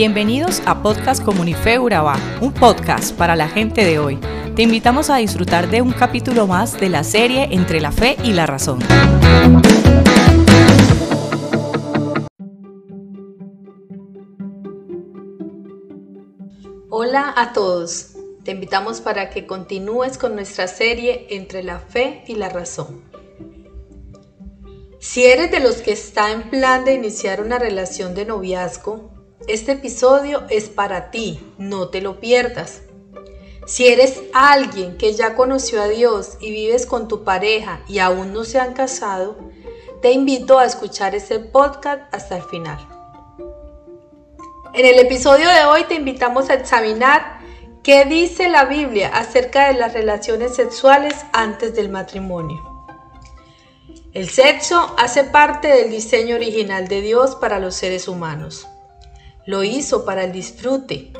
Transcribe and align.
Bienvenidos 0.00 0.62
a 0.64 0.82
Podcast 0.82 1.22
Comunife 1.22 1.78
Urabá, 1.78 2.16
un 2.40 2.54
podcast 2.54 3.14
para 3.14 3.36
la 3.36 3.50
gente 3.50 3.84
de 3.84 3.98
hoy. 3.98 4.18
Te 4.56 4.62
invitamos 4.62 5.10
a 5.10 5.16
disfrutar 5.16 5.68
de 5.68 5.82
un 5.82 5.92
capítulo 5.92 6.46
más 6.46 6.80
de 6.80 6.88
la 6.88 7.04
serie 7.04 7.48
Entre 7.50 7.82
la 7.82 7.92
Fe 7.92 8.16
y 8.24 8.32
la 8.32 8.46
Razón. 8.46 8.78
Hola 16.88 17.34
a 17.36 17.52
todos, 17.52 18.12
te 18.42 18.52
invitamos 18.52 19.02
para 19.02 19.28
que 19.28 19.46
continúes 19.46 20.16
con 20.16 20.34
nuestra 20.34 20.66
serie 20.66 21.26
Entre 21.28 21.62
la 21.62 21.78
Fe 21.78 22.24
y 22.26 22.36
la 22.36 22.48
Razón. 22.48 23.02
Si 24.98 25.26
eres 25.26 25.50
de 25.50 25.60
los 25.60 25.82
que 25.82 25.92
está 25.92 26.32
en 26.32 26.48
plan 26.48 26.86
de 26.86 26.94
iniciar 26.94 27.42
una 27.42 27.58
relación 27.58 28.14
de 28.14 28.24
noviazgo, 28.24 29.19
este 29.48 29.72
episodio 29.72 30.44
es 30.50 30.68
para 30.68 31.10
ti, 31.10 31.40
no 31.58 31.88
te 31.88 32.00
lo 32.00 32.20
pierdas. 32.20 32.82
Si 33.66 33.88
eres 33.88 34.20
alguien 34.32 34.96
que 34.98 35.12
ya 35.12 35.34
conoció 35.34 35.80
a 35.82 35.88
Dios 35.88 36.36
y 36.40 36.50
vives 36.50 36.86
con 36.86 37.08
tu 37.08 37.24
pareja 37.24 37.80
y 37.88 38.00
aún 38.00 38.32
no 38.32 38.44
se 38.44 38.58
han 38.58 38.74
casado, 38.74 39.36
te 40.02 40.12
invito 40.12 40.58
a 40.58 40.64
escuchar 40.64 41.14
este 41.14 41.38
podcast 41.38 42.02
hasta 42.12 42.36
el 42.36 42.42
final. 42.44 42.78
En 44.72 44.86
el 44.86 44.98
episodio 44.98 45.48
de 45.48 45.64
hoy 45.64 45.84
te 45.84 45.94
invitamos 45.94 46.48
a 46.50 46.54
examinar 46.54 47.40
qué 47.82 48.04
dice 48.04 48.48
la 48.48 48.64
Biblia 48.66 49.08
acerca 49.08 49.68
de 49.68 49.74
las 49.74 49.92
relaciones 49.92 50.54
sexuales 50.54 51.14
antes 51.32 51.74
del 51.74 51.88
matrimonio. 51.88 52.62
El 54.12 54.28
sexo 54.28 54.94
hace 54.98 55.24
parte 55.24 55.68
del 55.68 55.90
diseño 55.90 56.36
original 56.36 56.88
de 56.88 57.00
Dios 57.00 57.36
para 57.36 57.58
los 57.58 57.74
seres 57.74 58.08
humanos. 58.08 58.66
Lo 59.46 59.64
hizo 59.64 60.04
para 60.04 60.24
el 60.24 60.32
disfrute. 60.32 61.12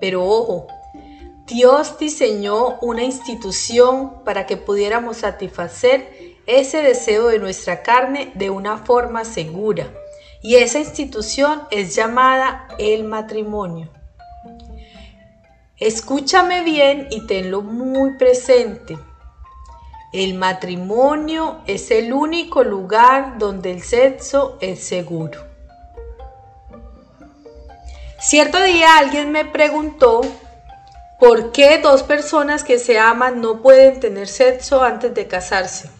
Pero 0.00 0.24
ojo, 0.24 0.66
Dios 1.46 1.98
diseñó 1.98 2.78
una 2.80 3.02
institución 3.02 4.22
para 4.24 4.46
que 4.46 4.56
pudiéramos 4.56 5.18
satisfacer 5.18 6.36
ese 6.46 6.82
deseo 6.82 7.26
de 7.28 7.38
nuestra 7.38 7.82
carne 7.82 8.32
de 8.34 8.50
una 8.50 8.78
forma 8.78 9.24
segura. 9.24 9.92
Y 10.42 10.56
esa 10.56 10.78
institución 10.78 11.62
es 11.70 11.94
llamada 11.94 12.68
el 12.78 13.04
matrimonio. 13.04 13.88
Escúchame 15.76 16.62
bien 16.62 17.08
y 17.10 17.26
tenlo 17.26 17.62
muy 17.62 18.14
presente. 18.16 18.98
El 20.12 20.34
matrimonio 20.34 21.58
es 21.66 21.90
el 21.90 22.12
único 22.12 22.64
lugar 22.64 23.38
donde 23.38 23.70
el 23.70 23.82
sexo 23.82 24.58
es 24.60 24.80
seguro. 24.80 25.49
Cierto 28.20 28.62
día 28.62 28.98
alguien 28.98 29.32
me 29.32 29.46
preguntó 29.46 30.20
por 31.18 31.52
qué 31.52 31.78
dos 31.78 32.02
personas 32.02 32.64
que 32.64 32.78
se 32.78 32.98
aman 32.98 33.40
no 33.40 33.62
pueden 33.62 33.98
tener 33.98 34.28
sexo 34.28 34.82
antes 34.82 35.14
de 35.14 35.26
casarse. 35.26 35.90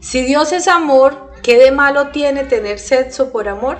Si 0.00 0.22
Dios 0.22 0.50
es 0.50 0.66
amor, 0.66 1.30
¿qué 1.40 1.56
de 1.56 1.70
malo 1.70 2.08
tiene 2.08 2.42
tener 2.42 2.80
sexo 2.80 3.30
por 3.30 3.48
amor? 3.48 3.78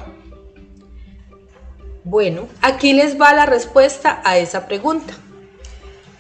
Bueno, 2.05 2.47
aquí 2.61 2.93
les 2.93 3.21
va 3.21 3.35
la 3.35 3.47
respuesta 3.47 4.21
a 4.23 4.39
esa 4.39 4.69
pregunta. 4.69 5.15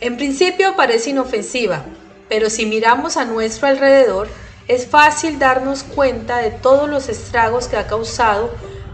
En 0.00 0.16
principio 0.16 0.74
parece 0.74 1.10
inofensiva, 1.10 1.84
pero 2.28 2.50
si 2.50 2.66
miramos 2.66 3.16
a 3.16 3.24
nuestro 3.24 3.68
alrededor, 3.68 4.28
es 4.66 4.88
fácil 4.88 5.38
darnos 5.38 5.84
cuenta 5.84 6.38
de 6.38 6.50
todos 6.50 6.90
los 6.90 7.08
estragos 7.08 7.68
que 7.68 7.76
ha 7.76 7.86
causado 7.86 8.50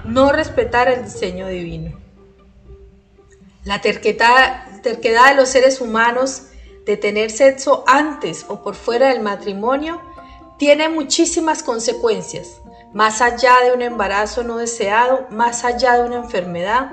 no 0.09 0.33
respetar 0.33 0.89
el 0.89 1.05
diseño 1.05 1.47
divino. 1.48 1.98
La 3.64 3.81
terquedad, 3.81 4.64
de 4.83 5.34
los 5.37 5.51
seres 5.51 5.81
humanos 5.81 6.45
de 6.87 6.97
tener 6.97 7.30
sexo 7.30 7.85
antes 7.86 8.47
o 8.48 8.63
por 8.63 8.74
fuera 8.74 9.08
del 9.08 9.20
matrimonio 9.20 10.01
tiene 10.58 10.89
muchísimas 10.89 11.63
consecuencias, 11.63 12.63
más 12.95 13.20
allá 13.20 13.52
de 13.64 13.73
un 13.73 13.83
embarazo 13.83 14.42
no 14.42 14.57
deseado, 14.57 15.27
más 15.30 15.64
allá 15.64 15.98
de 15.98 16.05
una 16.05 16.17
enfermedad. 16.17 16.91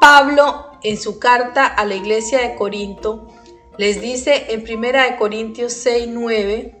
Pablo, 0.00 0.70
en 0.82 0.96
su 0.96 1.18
carta 1.18 1.66
a 1.66 1.84
la 1.84 1.96
iglesia 1.96 2.40
de 2.42 2.54
Corinto, 2.54 3.28
les 3.76 4.00
dice 4.00 4.46
en 4.50 4.60
1 4.60 5.18
Corintios 5.18 5.72
6, 5.72 6.06
9, 6.10 6.80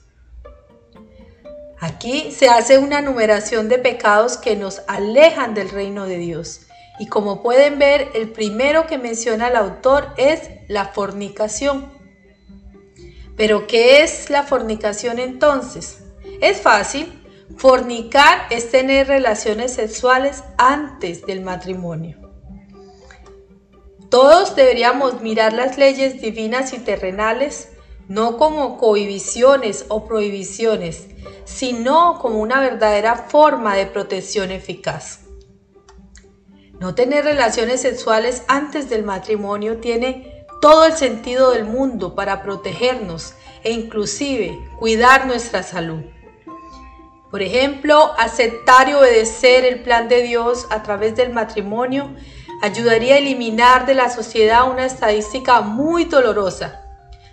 Aquí 1.81 2.31
se 2.31 2.47
hace 2.47 2.77
una 2.77 3.01
numeración 3.01 3.67
de 3.67 3.79
pecados 3.79 4.37
que 4.37 4.55
nos 4.55 4.83
alejan 4.87 5.55
del 5.55 5.69
reino 5.69 6.05
de 6.05 6.19
Dios. 6.19 6.67
Y 6.99 7.07
como 7.07 7.41
pueden 7.41 7.79
ver, 7.79 8.09
el 8.13 8.29
primero 8.29 8.85
que 8.85 8.99
menciona 8.99 9.47
el 9.47 9.55
autor 9.55 10.09
es 10.15 10.41
la 10.67 10.89
fornicación. 10.89 11.91
Pero 13.35 13.65
¿qué 13.65 14.03
es 14.03 14.29
la 14.29 14.43
fornicación 14.43 15.17
entonces? 15.17 16.03
Es 16.39 16.61
fácil. 16.61 17.19
Fornicar 17.57 18.45
es 18.51 18.69
tener 18.69 19.07
relaciones 19.07 19.73
sexuales 19.73 20.43
antes 20.59 21.25
del 21.25 21.41
matrimonio. 21.41 22.19
Todos 24.11 24.55
deberíamos 24.55 25.21
mirar 25.21 25.53
las 25.53 25.79
leyes 25.79 26.21
divinas 26.21 26.73
y 26.73 26.77
terrenales 26.77 27.69
no 28.11 28.35
como 28.35 28.77
cohibiciones 28.77 29.85
o 29.87 30.03
prohibiciones, 30.03 31.07
sino 31.45 32.19
como 32.19 32.39
una 32.39 32.59
verdadera 32.59 33.15
forma 33.15 33.73
de 33.77 33.85
protección 33.85 34.51
eficaz. 34.51 35.21
No 36.77 36.93
tener 36.93 37.23
relaciones 37.23 37.79
sexuales 37.79 38.43
antes 38.49 38.89
del 38.89 39.03
matrimonio 39.03 39.77
tiene 39.77 40.45
todo 40.59 40.83
el 40.83 40.91
sentido 40.91 41.51
del 41.51 41.63
mundo 41.63 42.13
para 42.13 42.43
protegernos 42.43 43.33
e 43.63 43.71
inclusive 43.71 44.59
cuidar 44.77 45.25
nuestra 45.25 45.63
salud. 45.63 46.01
Por 47.29 47.41
ejemplo, 47.41 48.11
aceptar 48.17 48.89
y 48.89 48.93
obedecer 48.93 49.63
el 49.63 49.83
plan 49.83 50.09
de 50.09 50.21
Dios 50.23 50.67
a 50.69 50.83
través 50.83 51.15
del 51.15 51.31
matrimonio 51.31 52.13
ayudaría 52.61 53.15
a 53.15 53.19
eliminar 53.19 53.85
de 53.85 53.93
la 53.93 54.09
sociedad 54.09 54.69
una 54.69 54.85
estadística 54.85 55.61
muy 55.61 56.03
dolorosa 56.03 56.80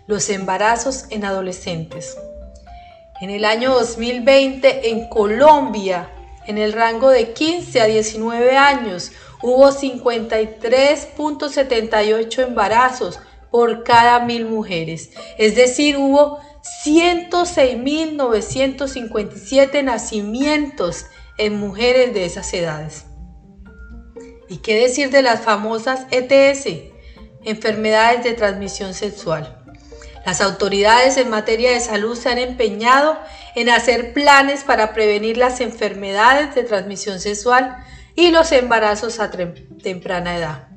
los 0.08 0.28
embarazos 0.30 1.04
en 1.10 1.24
adolescentes. 1.24 2.18
En 3.20 3.30
el 3.30 3.44
año 3.44 3.72
2020 3.74 4.90
en 4.90 5.08
Colombia, 5.08 6.10
en 6.46 6.58
el 6.58 6.72
rango 6.72 7.10
de 7.10 7.34
15 7.34 7.80
a 7.80 7.84
19 7.84 8.56
años, 8.56 9.12
hubo 9.42 9.68
53.78 9.68 12.48
embarazos 12.48 13.20
por 13.50 13.84
cada 13.84 14.20
mil 14.20 14.46
mujeres. 14.46 15.10
Es 15.36 15.56
decir, 15.56 15.98
hubo 15.98 16.40
106.957 16.84 19.84
nacimientos 19.84 21.04
en 21.36 21.58
mujeres 21.58 22.14
de 22.14 22.24
esas 22.24 22.54
edades. 22.54 23.04
¿Y 24.48 24.56
qué 24.58 24.80
decir 24.80 25.10
de 25.10 25.20
las 25.20 25.42
famosas 25.42 26.06
ETS, 26.10 26.66
enfermedades 27.44 28.24
de 28.24 28.32
transmisión 28.32 28.94
sexual? 28.94 29.58
Las 30.28 30.42
autoridades 30.42 31.16
en 31.16 31.30
materia 31.30 31.72
de 31.72 31.80
salud 31.80 32.14
se 32.14 32.28
han 32.28 32.36
empeñado 32.36 33.18
en 33.54 33.70
hacer 33.70 34.12
planes 34.12 34.62
para 34.62 34.92
prevenir 34.92 35.38
las 35.38 35.62
enfermedades 35.62 36.54
de 36.54 36.64
transmisión 36.64 37.18
sexual 37.18 37.78
y 38.14 38.30
los 38.30 38.52
embarazos 38.52 39.20
a 39.20 39.30
temprana 39.30 40.36
edad, 40.36 40.68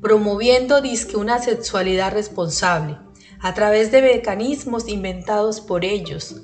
promoviendo 0.00 0.80
disque 0.80 1.18
una 1.18 1.38
sexualidad 1.38 2.12
responsable 2.12 2.96
a 3.40 3.52
través 3.52 3.92
de 3.92 4.00
mecanismos 4.00 4.88
inventados 4.88 5.60
por 5.60 5.84
ellos, 5.84 6.36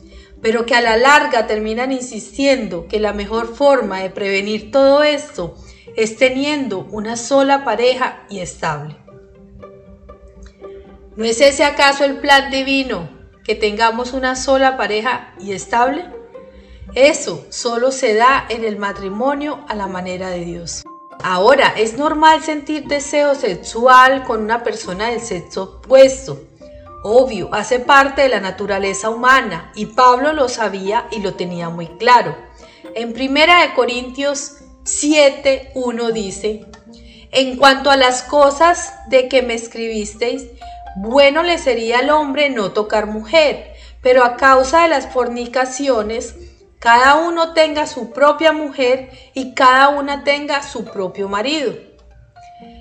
pero 0.43 0.67
que 0.67 0.75
a 0.75 0.83
la 0.83 0.99
larga 0.99 1.47
terminan 1.47 1.93
insistiendo 1.93 2.89
que 2.89 3.01
la 3.01 3.15
mejor 3.15 3.57
forma 3.57 4.01
de 4.01 4.11
prevenir 4.11 4.71
todo 4.71 5.03
esto 5.03 5.55
es 5.97 6.19
teniendo 6.19 6.81
una 6.91 7.17
sola 7.17 7.65
pareja 7.65 8.27
y 8.29 8.41
estable. 8.41 9.04
¿No 11.17 11.25
es 11.25 11.41
ese 11.41 11.63
acaso 11.63 12.05
el 12.05 12.17
plan 12.17 12.51
divino, 12.51 13.09
que 13.45 13.55
tengamos 13.55 14.13
una 14.13 14.35
sola 14.35 14.77
pareja 14.77 15.33
y 15.39 15.53
estable? 15.53 16.05
Eso 16.97 17.47
solo 17.51 17.93
se 17.93 18.15
da 18.15 18.45
en 18.49 18.65
el 18.65 18.79
matrimonio 18.79 19.65
a 19.69 19.77
la 19.77 19.87
manera 19.87 20.31
de 20.31 20.45
Dios. 20.45 20.83
Ahora, 21.23 21.73
es 21.77 21.97
normal 21.97 22.43
sentir 22.43 22.89
deseo 22.89 23.37
sexual 23.37 24.25
con 24.25 24.43
una 24.43 24.65
persona 24.65 25.11
del 25.11 25.21
sexo 25.21 25.81
opuesto. 25.85 26.43
Obvio, 27.05 27.49
hace 27.55 27.79
parte 27.79 28.23
de 28.23 28.31
la 28.31 28.41
naturaleza 28.41 29.09
humana 29.09 29.71
y 29.77 29.87
Pablo 29.87 30.33
lo 30.33 30.49
sabía 30.49 31.07
y 31.13 31.21
lo 31.21 31.35
tenía 31.35 31.69
muy 31.69 31.87
claro. 31.87 32.37
En 32.97 33.11
1 33.11 33.75
Corintios 33.77 34.57
7, 34.83 35.71
1 35.77 36.11
dice, 36.11 36.67
en 37.31 37.57
cuanto 37.57 37.91
a 37.91 37.97
las 37.97 38.23
cosas 38.23 38.95
de 39.09 39.29
que 39.29 39.43
me 39.43 39.55
escribisteis, 39.55 40.47
bueno 40.97 41.43
le 41.43 41.59
sería 41.59 41.99
al 41.99 42.11
hombre 42.11 42.51
no 42.51 42.73
tocar 42.73 43.07
mujer, 43.07 43.75
pero 44.03 44.25
a 44.25 44.37
causa 44.37 44.83
de 44.83 44.89
las 44.89 45.13
fornicaciones, 45.13 46.37
cada 46.79 47.17
uno 47.17 47.55
tenga 47.55 47.87
su 47.87 48.13
propia 48.13 48.53
mujer 48.53 49.11
y 49.33 49.55
cada 49.55 49.89
una 49.89 50.25
tenga 50.25 50.63
su 50.63 50.85
propio 50.85 51.29
marido. 51.29 51.75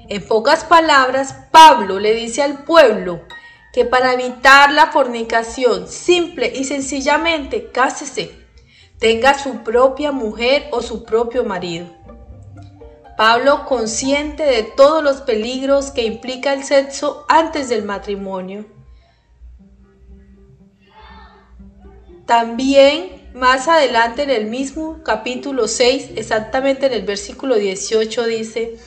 En 0.09 0.27
pocas 0.27 0.65
palabras, 0.65 1.35
Pablo 1.51 1.99
le 1.99 2.13
dice 2.13 2.43
al 2.43 2.63
pueblo 2.65 3.21
que 3.73 3.85
para 3.85 4.13
evitar 4.13 4.71
la 4.71 4.87
fornicación, 4.87 5.87
simple 5.87 6.51
y 6.53 6.65
sencillamente, 6.65 7.71
cásese, 7.71 8.31
tenga 8.99 9.37
su 9.39 9.63
propia 9.63 10.11
mujer 10.11 10.67
o 10.71 10.81
su 10.81 11.03
propio 11.05 11.43
marido. 11.43 11.87
Pablo, 13.17 13.65
consciente 13.65 14.43
de 14.43 14.63
todos 14.63 15.03
los 15.03 15.21
peligros 15.21 15.91
que 15.91 16.03
implica 16.03 16.53
el 16.53 16.63
sexo 16.63 17.25
antes 17.29 17.69
del 17.69 17.83
matrimonio, 17.83 18.65
también 22.25 23.29
más 23.33 23.67
adelante 23.67 24.23
en 24.23 24.29
el 24.29 24.45
mismo 24.45 25.01
capítulo 25.03 25.67
6, 25.67 26.11
exactamente 26.15 26.85
en 26.85 26.93
el 26.93 27.03
versículo 27.03 27.55
18 27.55 28.25
dice, 28.25 28.77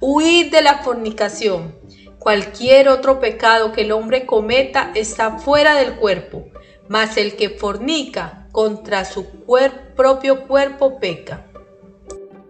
huid 0.00 0.50
de 0.50 0.62
la 0.62 0.78
fornicación. 0.78 1.74
Cualquier 2.18 2.88
otro 2.88 3.20
pecado 3.20 3.72
que 3.72 3.82
el 3.82 3.92
hombre 3.92 4.26
cometa 4.26 4.90
está 4.94 5.38
fuera 5.38 5.74
del 5.76 5.96
cuerpo, 5.96 6.46
mas 6.88 7.16
el 7.16 7.36
que 7.36 7.50
fornica 7.50 8.48
contra 8.50 9.04
su 9.04 9.26
propio 9.94 10.46
cuerpo 10.46 10.98
peca. 10.98 11.45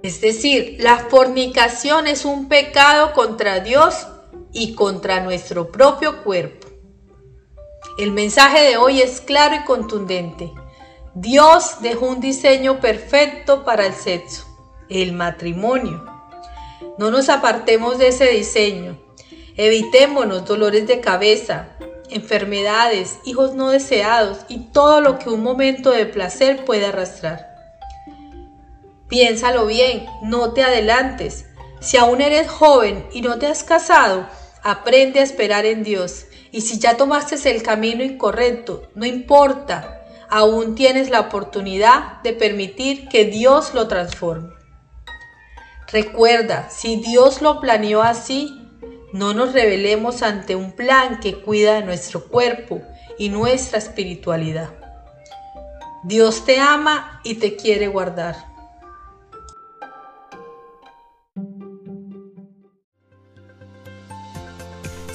Es 0.07 0.21
decir, 0.21 0.77
la 0.79 0.99
fornicación 0.99 2.07
es 2.07 2.25
un 2.25 2.49
pecado 2.49 3.13
contra 3.13 3.59
Dios 3.59 4.07
y 4.53 4.75
contra 4.77 5.19
nuestro 5.19 5.73
propio 5.73 6.23
cuerpo. 6.23 6.69
El 7.99 8.13
mensaje 8.13 8.69
de 8.69 8.77
hoy 8.77 9.01
es 9.01 9.21
claro 9.21 9.57
y 9.57 9.65
contundente. 9.65 10.53
Dios 11.15 11.81
dejó 11.81 12.07
un 12.07 12.21
diseño 12.21 12.79
perfecto 12.79 13.65
para 13.65 13.85
el 13.85 13.95
sexo, 13.95 14.47
el 14.89 15.13
matrimonio. 15.13 16.07
No 16.99 17.11
nos 17.11 17.29
apartemos 17.29 17.99
de 17.99 18.07
ese 18.07 18.27
diseño. 18.27 18.97
Evitémonos 19.57 20.45
dolores 20.45 20.87
de 20.87 21.01
cabeza, 21.01 21.71
enfermedades, 22.11 23.19
hijos 23.25 23.57
no 23.57 23.71
deseados 23.71 24.39
y 24.49 24.71
todo 24.71 25.01
lo 25.01 25.19
que 25.19 25.31
un 25.31 25.43
momento 25.43 25.91
de 25.91 26.07
placer 26.07 26.65
puede 26.65 26.87
arrastrar. 26.87 27.56
Piénsalo 29.09 29.67
bien, 29.67 30.07
no 30.23 30.53
te 30.53 30.63
adelantes. 30.63 31.47
Si 31.81 31.97
aún 31.97 32.21
eres 32.21 32.49
joven 32.49 33.07
y 33.13 33.21
no 33.21 33.39
te 33.39 33.47
has 33.47 33.63
casado, 33.63 34.27
aprende 34.63 35.21
a 35.21 35.23
esperar 35.23 35.65
en 35.65 35.85
Dios. 35.85 36.27
Y 36.51 36.63
si 36.63 36.79
ya 36.79 36.97
tomaste 36.97 37.37
el 37.51 37.63
camino 37.63 38.03
incorrecto, 38.03 38.89
no 38.95 39.07
importa, 39.07 40.05
aún 40.29 40.75
tienes 40.75 41.11
la 41.11 41.21
oportunidad 41.21 42.21
de 42.23 42.33
permitir 42.33 43.09
que 43.09 43.27
Dios 43.27 43.75
lo 43.75 43.89
transforme. 43.89 44.55
Recuerda, 45.93 46.69
si 46.69 46.97
Dios 46.97 47.43
lo 47.43 47.61
planeó 47.61 48.03
así, 48.03 48.61
no 49.13 49.35
nos 49.35 49.53
rebelemos 49.53 50.23
ante 50.23 50.57
un 50.57 50.73
plan 50.73 51.21
que 51.21 51.41
cuida 51.41 51.75
de 51.75 51.85
nuestro 51.85 52.25
cuerpo 52.25 52.83
y 53.19 53.29
nuestra 53.29 53.79
espiritualidad. 53.79 54.71
Dios 56.03 56.45
te 56.45 56.59
ama 56.59 57.21
y 57.23 57.37
te 57.37 57.57
quiere 57.57 57.87
guardar. 57.87 58.46